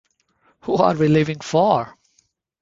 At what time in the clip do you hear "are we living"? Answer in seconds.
0.77-1.41